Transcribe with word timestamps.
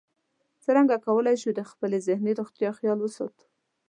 څرنګه 0.63 0.95
کولی 1.05 1.35
شو 1.41 1.51
د 1.53 1.61
خپلې 1.71 1.97
ذهني 2.07 2.31
روغتیا 2.39 2.69
خیال 2.79 2.99
وساتو 3.01 3.45